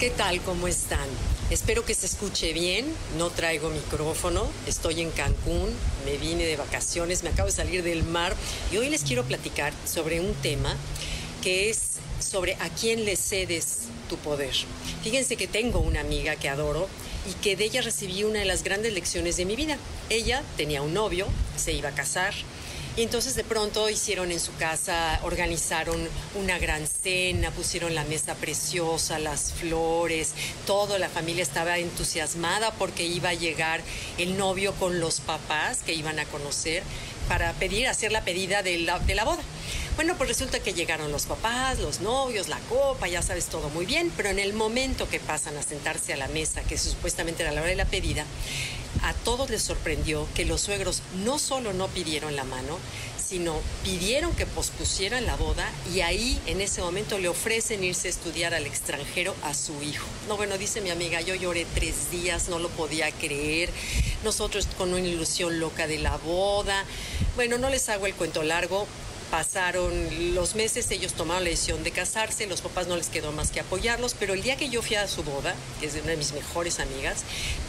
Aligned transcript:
¿Qué 0.00 0.08
tal? 0.08 0.40
¿Cómo 0.40 0.66
están? 0.66 1.06
Espero 1.50 1.84
que 1.84 1.94
se 1.94 2.06
escuche 2.06 2.54
bien. 2.54 2.86
No 3.18 3.28
traigo 3.28 3.68
micrófono. 3.68 4.48
Estoy 4.66 5.02
en 5.02 5.10
Cancún. 5.10 5.68
Me 6.06 6.16
vine 6.16 6.46
de 6.46 6.56
vacaciones. 6.56 7.22
Me 7.22 7.28
acabo 7.28 7.48
de 7.48 7.54
salir 7.54 7.82
del 7.82 8.02
mar. 8.02 8.34
Y 8.72 8.78
hoy 8.78 8.88
les 8.88 9.04
quiero 9.04 9.24
platicar 9.24 9.74
sobre 9.84 10.22
un 10.22 10.32
tema 10.36 10.74
que 11.42 11.68
es 11.68 11.98
sobre 12.18 12.54
a 12.54 12.70
quién 12.70 13.04
le 13.04 13.14
cedes 13.14 13.88
tu 14.08 14.16
poder. 14.16 14.54
Fíjense 15.02 15.36
que 15.36 15.46
tengo 15.46 15.80
una 15.80 16.00
amiga 16.00 16.34
que 16.36 16.48
adoro 16.48 16.88
y 17.28 17.34
que 17.42 17.56
de 17.56 17.64
ella 17.64 17.82
recibí 17.82 18.24
una 18.24 18.38
de 18.38 18.46
las 18.46 18.64
grandes 18.64 18.94
lecciones 18.94 19.36
de 19.36 19.44
mi 19.44 19.54
vida. 19.54 19.76
Ella 20.08 20.42
tenía 20.56 20.80
un 20.80 20.94
novio, 20.94 21.26
se 21.58 21.74
iba 21.74 21.90
a 21.90 21.94
casar 21.94 22.32
y 22.96 23.02
entonces 23.02 23.34
de 23.34 23.44
pronto 23.44 23.88
hicieron 23.88 24.32
en 24.32 24.40
su 24.40 24.54
casa, 24.56 25.20
organizaron 25.22 26.08
una 26.34 26.58
gran 26.58 26.86
cena, 26.86 27.50
pusieron 27.50 27.94
la 27.94 28.04
mesa 28.04 28.34
preciosa, 28.34 29.18
las 29.18 29.52
flores, 29.52 30.32
toda 30.66 30.98
la 30.98 31.08
familia 31.08 31.42
estaba 31.42 31.78
entusiasmada 31.78 32.72
porque 32.72 33.04
iba 33.04 33.30
a 33.30 33.34
llegar 33.34 33.80
el 34.18 34.36
novio 34.36 34.74
con 34.74 35.00
los 35.00 35.20
papás 35.20 35.82
que 35.84 35.94
iban 35.94 36.18
a 36.18 36.24
conocer 36.26 36.82
para 37.28 37.52
pedir, 37.52 37.86
hacer 37.86 38.10
la 38.10 38.24
pedida 38.24 38.62
de 38.62 38.78
la, 38.78 38.98
de 38.98 39.14
la 39.14 39.24
boda. 39.24 39.42
Bueno, 40.00 40.16
pues 40.16 40.30
resulta 40.30 40.60
que 40.60 40.72
llegaron 40.72 41.12
los 41.12 41.26
papás, 41.26 41.78
los 41.78 42.00
novios, 42.00 42.48
la 42.48 42.58
copa, 42.70 43.06
ya 43.06 43.20
sabes 43.20 43.48
todo 43.48 43.68
muy 43.68 43.84
bien, 43.84 44.10
pero 44.16 44.30
en 44.30 44.38
el 44.38 44.54
momento 44.54 45.06
que 45.06 45.20
pasan 45.20 45.58
a 45.58 45.62
sentarse 45.62 46.14
a 46.14 46.16
la 46.16 46.26
mesa, 46.28 46.62
que 46.62 46.78
supuestamente 46.78 47.42
era 47.42 47.52
la 47.52 47.60
hora 47.60 47.68
de 47.68 47.76
la 47.76 47.84
pedida, 47.84 48.24
a 49.02 49.12
todos 49.12 49.50
les 49.50 49.60
sorprendió 49.60 50.26
que 50.34 50.46
los 50.46 50.62
suegros 50.62 51.02
no 51.22 51.38
solo 51.38 51.74
no 51.74 51.86
pidieron 51.88 52.34
la 52.34 52.44
mano, 52.44 52.78
sino 53.22 53.60
pidieron 53.84 54.34
que 54.34 54.46
pospusieran 54.46 55.26
la 55.26 55.36
boda 55.36 55.70
y 55.94 56.00
ahí 56.00 56.40
en 56.46 56.62
ese 56.62 56.80
momento 56.80 57.18
le 57.18 57.28
ofrecen 57.28 57.84
irse 57.84 58.08
a 58.08 58.10
estudiar 58.10 58.54
al 58.54 58.64
extranjero 58.64 59.36
a 59.42 59.52
su 59.52 59.82
hijo. 59.82 60.06
No, 60.28 60.38
bueno, 60.38 60.56
dice 60.56 60.80
mi 60.80 60.88
amiga, 60.88 61.20
yo 61.20 61.34
lloré 61.34 61.66
tres 61.74 62.10
días, 62.10 62.48
no 62.48 62.58
lo 62.58 62.70
podía 62.70 63.12
creer, 63.12 63.68
nosotros 64.24 64.66
con 64.78 64.94
una 64.94 65.06
ilusión 65.06 65.60
loca 65.60 65.86
de 65.86 65.98
la 65.98 66.16
boda. 66.16 66.86
Bueno, 67.36 67.58
no 67.58 67.68
les 67.68 67.86
hago 67.90 68.06
el 68.06 68.14
cuento 68.14 68.42
largo, 68.42 68.86
pasaron 69.30 70.34
los 70.34 70.54
meses, 70.54 70.90
ellos 70.90 71.14
tomaron 71.14 71.44
la 71.44 71.50
decisión 71.50 71.82
de 71.84 71.90
casarse, 71.92 72.46
los 72.46 72.60
papás 72.60 72.86
no 72.88 72.96
les 72.96 73.08
quedó 73.08 73.32
más 73.32 73.50
que 73.50 73.60
apoyarlos, 73.60 74.14
pero 74.18 74.34
el 74.34 74.42
día 74.42 74.56
que 74.56 74.68
yo 74.68 74.82
fui 74.82 74.96
a 74.96 75.06
su 75.06 75.22
boda, 75.22 75.54
que 75.78 75.86
es 75.86 75.94
de 75.94 76.00
una 76.00 76.10
de 76.10 76.16
mis 76.16 76.32
mejores 76.32 76.80
amigas, 76.80 77.24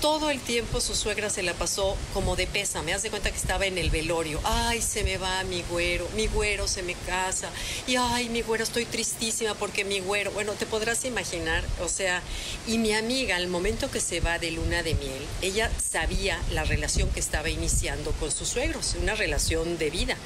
todo 0.00 0.30
el 0.30 0.40
tiempo 0.40 0.80
su 0.80 0.96
suegra 0.96 1.30
se 1.30 1.42
la 1.42 1.54
pasó 1.54 1.96
como 2.12 2.34
de 2.34 2.46
pesa, 2.46 2.82
me 2.82 2.98
de 2.98 3.10
cuenta 3.10 3.30
que 3.30 3.36
estaba 3.36 3.66
en 3.66 3.78
el 3.78 3.90
velorio, 3.90 4.40
ay, 4.44 4.82
se 4.82 5.04
me 5.04 5.16
va 5.16 5.44
mi 5.44 5.62
güero, 5.70 6.08
mi 6.16 6.26
güero 6.26 6.66
se 6.66 6.82
me 6.82 6.94
casa, 6.94 7.48
y 7.86 7.96
ay, 7.96 8.28
mi 8.28 8.42
güero, 8.42 8.64
estoy 8.64 8.84
tristísima 8.84 9.54
porque 9.54 9.84
mi 9.84 10.00
güero, 10.00 10.32
bueno, 10.32 10.52
te 10.54 10.66
podrás 10.66 11.04
imaginar, 11.04 11.62
o 11.80 11.88
sea, 11.88 12.22
y 12.66 12.78
mi 12.78 12.92
amiga, 12.94 13.36
al 13.36 13.46
momento 13.46 13.90
que 13.90 14.00
se 14.00 14.20
va 14.20 14.38
de 14.38 14.50
luna 14.50 14.82
de 14.82 14.94
miel, 14.94 15.22
ella 15.40 15.70
sabía 15.78 16.40
la 16.50 16.64
relación 16.64 17.08
que 17.10 17.20
estaba 17.20 17.48
iniciando 17.48 18.10
con 18.12 18.30
sus 18.30 18.48
suegros, 18.48 18.96
una 19.00 19.14
relación 19.14 19.78
de 19.78 19.90
vida. 19.90 20.16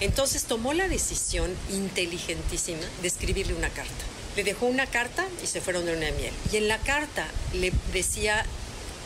Entonces 0.00 0.44
tomó 0.44 0.72
la 0.74 0.88
decisión 0.88 1.54
inteligentísima 1.70 2.82
de 3.02 3.08
escribirle 3.08 3.54
una 3.54 3.70
carta. 3.70 4.04
Le 4.36 4.44
dejó 4.44 4.66
una 4.66 4.86
carta 4.86 5.26
y 5.42 5.46
se 5.46 5.60
fueron 5.60 5.86
de 5.86 5.96
una 5.96 6.10
miel. 6.12 6.32
Y 6.52 6.56
en 6.56 6.68
la 6.68 6.78
carta 6.78 7.26
le 7.52 7.72
decía 7.92 8.44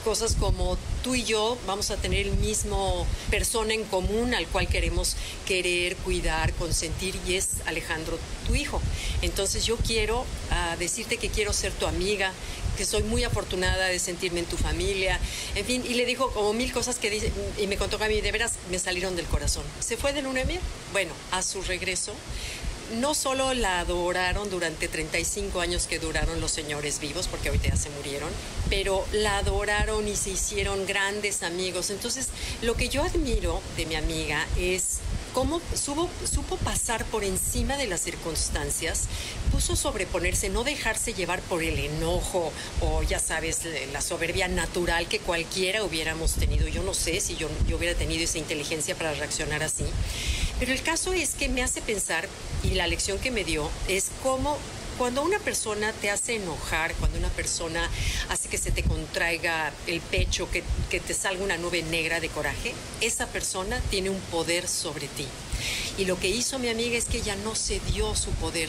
cosas 0.04 0.34
como 0.34 0.76
tú 1.02 1.14
y 1.14 1.24
yo 1.24 1.56
vamos 1.66 1.90
a 1.90 1.96
tener 1.96 2.26
el 2.26 2.36
mismo 2.36 3.06
persona 3.30 3.72
en 3.74 3.84
común 3.84 4.34
al 4.34 4.46
cual 4.48 4.68
queremos 4.68 5.16
querer, 5.46 5.96
cuidar, 5.96 6.52
consentir 6.54 7.14
y 7.26 7.34
es 7.34 7.48
Alejandro, 7.66 8.18
tu 8.46 8.54
hijo. 8.54 8.80
Entonces 9.22 9.64
yo 9.64 9.76
quiero 9.76 10.20
uh, 10.20 10.78
decirte 10.78 11.16
que 11.16 11.28
quiero 11.28 11.52
ser 11.52 11.72
tu 11.72 11.86
amiga, 11.86 12.32
que 12.76 12.84
soy 12.84 13.02
muy 13.02 13.24
afortunada 13.24 13.86
de 13.86 13.98
sentirme 13.98 14.40
en 14.40 14.46
tu 14.46 14.56
familia, 14.56 15.18
en 15.54 15.64
fin, 15.64 15.84
y 15.86 15.94
le 15.94 16.06
dijo 16.06 16.30
como 16.32 16.52
mil 16.52 16.72
cosas 16.72 16.98
que 16.98 17.10
dice, 17.10 17.32
y 17.58 17.66
me 17.66 17.76
contó 17.76 17.98
que 17.98 18.04
a 18.04 18.08
mí 18.08 18.20
de 18.20 18.32
veras 18.32 18.54
me 18.70 18.78
salieron 18.78 19.16
del 19.16 19.26
corazón. 19.26 19.64
Se 19.80 19.96
fue 19.96 20.12
de 20.12 20.22
luna 20.22 20.44
miel. 20.44 20.60
Bueno, 20.92 21.12
a 21.30 21.42
su 21.42 21.62
regreso 21.62 22.14
no 23.00 23.14
solo 23.14 23.54
la 23.54 23.80
adoraron 23.80 24.50
durante 24.50 24.88
35 24.88 25.60
años 25.60 25.86
que 25.86 25.98
duraron 25.98 26.40
los 26.40 26.50
señores 26.50 27.00
vivos, 27.00 27.28
porque 27.28 27.48
ahorita 27.48 27.68
ya 27.68 27.76
se 27.76 27.90
murieron, 27.90 28.28
pero 28.68 29.04
la 29.12 29.38
adoraron 29.38 30.06
y 30.06 30.16
se 30.16 30.30
hicieron 30.30 30.86
grandes 30.86 31.42
amigos. 31.42 31.90
Entonces, 31.90 32.28
lo 32.60 32.74
que 32.74 32.88
yo 32.88 33.02
admiro 33.02 33.62
de 33.76 33.86
mi 33.86 33.94
amiga 33.94 34.46
es 34.58 34.98
cómo 35.32 35.60
supo, 35.74 36.08
pasar 36.64 37.04
por 37.06 37.24
encima 37.24 37.76
de 37.76 37.86
las 37.86 38.00
circunstancias, 38.00 39.04
puso 39.50 39.76
sobreponerse, 39.76 40.48
no 40.48 40.64
dejarse 40.64 41.14
llevar 41.14 41.40
por 41.42 41.62
el 41.62 41.78
enojo 41.78 42.52
o 42.80 43.02
ya 43.02 43.18
sabes, 43.18 43.62
la 43.92 44.00
soberbia 44.00 44.48
natural 44.48 45.08
que 45.08 45.18
cualquiera 45.18 45.82
hubiéramos 45.84 46.34
tenido. 46.34 46.68
Yo 46.68 46.82
no 46.82 46.94
sé 46.94 47.20
si 47.20 47.36
yo 47.36 47.48
hubiera 47.76 47.98
tenido 47.98 48.24
esa 48.24 48.38
inteligencia 48.38 48.94
para 48.94 49.14
reaccionar 49.14 49.62
así. 49.62 49.84
Pero 50.58 50.72
el 50.72 50.82
caso 50.82 51.12
es 51.12 51.30
que 51.30 51.48
me 51.48 51.62
hace 51.62 51.82
pensar, 51.82 52.28
y 52.62 52.74
la 52.74 52.86
lección 52.86 53.18
que 53.18 53.30
me 53.30 53.44
dio, 53.44 53.68
es 53.88 54.10
cómo 54.22 54.58
cuando 54.98 55.22
una 55.22 55.38
persona 55.38 55.92
te 55.92 56.10
hace 56.10 56.36
enojar, 56.36 56.94
cuando 56.94 57.18
una 57.18 57.28
persona 57.28 57.88
hace 58.28 58.48
que 58.48 58.58
se 58.58 58.70
te 58.70 58.82
contraiga 58.82 59.72
el 59.86 60.00
pecho, 60.00 60.50
que, 60.50 60.62
que, 60.90 61.00
te 61.00 61.14
salga 61.14 61.42
una 61.42 61.56
nube 61.56 61.82
negra 61.82 62.20
de 62.20 62.28
coraje, 62.28 62.74
esa 63.00 63.26
persona 63.26 63.80
tiene 63.90 64.10
un 64.10 64.20
poder 64.20 64.68
sobre 64.68 65.08
ti. 65.08 65.26
Y 65.98 66.04
lo 66.04 66.18
que 66.18 66.28
hizo 66.28 66.58
mi 66.58 66.68
amiga 66.68 66.96
es 66.96 67.04
que 67.04 67.18
ella 67.18 67.36
no 67.36 67.54
cedió 67.54 68.14
su 68.14 68.30
poder 68.32 68.68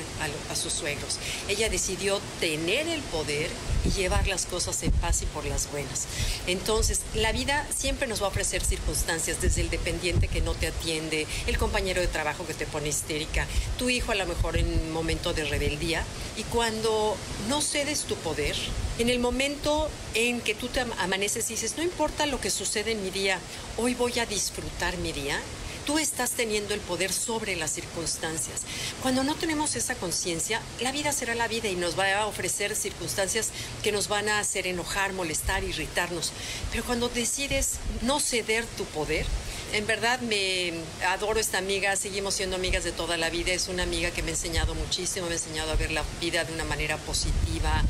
a, 0.50 0.56
sus 0.56 0.74
suegros. 0.74 1.18
Ella 1.48 1.70
decidió 1.70 2.20
tener 2.40 2.88
el 2.88 3.02
poder 3.02 3.50
y 3.86 3.90
llevar 3.90 4.28
las 4.28 4.46
cosas 4.46 4.82
en 4.84 4.92
paz 4.92 5.22
y 5.22 5.26
por 5.28 5.46
las 5.46 5.72
buenas. 5.72 6.06
Entonces, 6.48 7.02
la 7.16 7.32
vida 7.32 7.68
siempre 7.76 8.08
nos 8.08 8.22
va 8.22 8.28
a 8.28 8.30
ofrecer 8.30 8.64
circunstancias, 8.64 9.42
desde 9.42 9.62
el 9.62 9.70
dependiente 9.70 10.28
que 10.28 10.42
no 10.42 10.54
te 10.54 10.68
atiende, 10.68 11.28
el 11.48 11.58
compañero 11.58 12.02
de 12.02 12.08
trabajo 12.08 12.46
que 12.46 12.54
te 12.54 12.66
pone 12.66 12.90
histérica, 12.90 13.46
tu 13.78 13.90
hijo 13.90 14.12
a 14.12 14.16
lo 14.16 14.26
mejor 14.26 14.58
en 14.58 14.68
un 14.68 14.92
momento 14.92 15.34
de 15.34 15.46
rebeldía. 15.46 16.04
Y 16.38 16.44
cuando 16.44 17.16
no 17.50 17.62
cedes 17.62 18.02
tu 18.02 18.16
poder, 18.16 18.56
en 19.00 19.10
el 19.10 19.20
momento 19.20 19.90
en 20.14 20.42
que 20.42 20.54
tú 20.54 20.68
te 20.68 20.82
amaneces 20.82 21.50
y 21.50 21.54
dices, 21.54 21.78
no 21.78 21.84
importa 21.84 22.26
lo 22.26 22.40
que 22.40 22.50
sucede 22.50 22.92
en 22.92 23.04
mi 23.04 23.10
día, 23.10 23.40
hoy 23.78 23.96
voy 23.96 24.20
a 24.20 24.26
disfrutar 24.26 24.98
mi 24.98 25.12
día, 25.12 25.40
tú 25.86 26.00
estás 26.00 26.32
teniendo 26.32 26.74
el 26.74 26.80
poder 26.80 27.12
sobre 27.12 27.56
las 27.56 27.72
circunstancias. 27.72 28.62
Cuando 29.02 29.24
no 29.24 29.36
tenemos 29.36 29.76
esa 29.76 29.96
conciencia, 29.96 30.62
la 30.80 30.92
vida 30.92 31.12
será 31.12 31.36
la 31.36 31.48
vida 31.48 31.70
y 31.70 31.76
nos 31.76 31.98
va 31.98 32.20
a 32.20 32.28
ofrecer 32.28 32.76
circunstancias 32.76 33.52
que 33.84 33.92
nos 33.92 34.08
van 34.08 34.30
a 34.30 34.40
hacer 34.40 34.68
enojar, 34.68 35.14
molestar, 35.14 35.64
irritarnos. 35.64 36.32
Pero 36.72 36.84
cuando 36.84 37.10
decides 37.10 37.76
no 38.02 38.20
ceder 38.20 38.66
tu 38.78 38.86
poder, 38.86 39.26
en 39.74 39.88
verdad 39.88 40.20
me 40.22 40.72
adoro 41.08 41.40
esta 41.40 41.58
amiga, 41.58 41.96
seguimos 41.96 42.36
siendo 42.36 42.56
amigas 42.56 42.84
de 42.84 42.92
toda 42.92 43.18
la 43.18 43.32
vida, 43.32 43.54
es 43.54 43.68
una 43.68 43.84
amiga 43.84 44.12
que 44.12 44.22
me 44.22 44.30
ha 44.30 44.34
enseñado 44.36 44.76
muchísimo, 44.76 45.26
me 45.26 45.32
ha 45.32 45.36
enseñado 45.36 45.72
a 45.72 45.76
ver 45.76 45.92
la 45.92 46.04
vida 46.22 46.44
de 46.44 46.54
una 46.54 46.64
manera 46.64 46.98
positiva. 46.98 47.84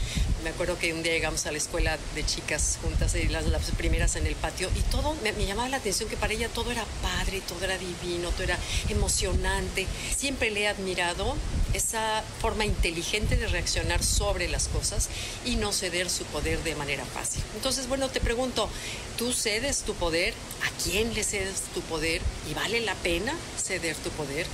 Me 0.46 0.52
acuerdo 0.52 0.78
que 0.80 0.94
un 0.94 1.04
día 1.04 1.12
llegamos 1.12 1.46
a 1.46 1.52
la 1.52 1.58
escuela 1.58 1.98
de 2.16 2.26
chicas 2.26 2.80
juntas, 2.82 3.16
las, 3.30 3.46
las 3.48 3.72
primeras 3.72 4.16
en 4.16 4.28
el 4.28 4.36
patio, 4.36 4.70
y 4.76 4.80
todo 4.92 5.14
me, 5.24 5.34
me, 5.34 5.46
llamaba 5.46 5.68
la 5.68 5.78
atención 5.78 6.08
que 6.08 6.16
para 6.16 6.34
ella 6.34 6.48
todo 6.48 6.72
era 6.72 6.86
padre, 7.02 7.42
todo 7.42 7.64
era 7.66 7.78
divino, 7.78 8.30
todo 8.30 8.44
era 8.44 8.58
emocionante. 8.88 9.86
Siempre 10.16 10.52
le 10.52 10.62
he 10.62 10.68
admirado 10.70 11.36
esa 11.74 12.24
forma 12.42 12.66
inteligente 12.66 13.36
de 13.36 13.48
reaccionar 13.48 14.04
sobre 14.04 14.48
las 14.48 14.68
cosas 14.68 15.10
y 15.46 15.56
no 15.56 15.72
ceder 15.72 16.10
su 16.10 16.24
poder 16.26 16.64
de 16.64 16.76
manera 16.76 17.06
fácil. 17.06 17.44
Entonces, 17.56 17.88
bueno, 17.88 18.10
te 18.10 18.22
pregunto, 18.22 18.70
¿tú 19.18 19.34
cedes 19.34 19.84
tu 19.84 19.94
poder? 19.96 20.34
¿A 20.64 20.84
quién 20.84 21.14
le 21.14 21.24
cedes 21.24 21.62
tu 21.74 21.82
poder? 21.82 22.22
¿Y 22.50 22.54
vale 22.54 22.82
la 22.82 22.96
pena 22.96 23.36
ceder 23.62 23.96
tu 23.98 24.10
poder? 24.12 24.46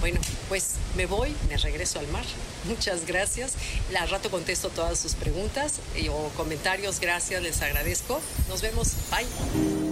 Bueno, 0.00 0.20
pues 0.48 0.74
me 0.94 1.06
voy, 1.06 1.34
me 1.48 1.56
regreso 1.56 1.98
al 1.98 2.08
mar. 2.08 2.24
Muchas 2.64 3.06
gracias. 3.06 3.54
Al 3.98 4.08
rato 4.08 4.30
contesto 4.30 4.68
todas 4.70 4.98
sus 4.98 5.14
preguntas 5.14 5.80
o 6.10 6.28
comentarios. 6.36 7.00
Gracias, 7.00 7.42
les 7.42 7.62
agradezco. 7.62 8.20
Nos 8.48 8.62
vemos. 8.62 8.92
Bye. 9.10 9.85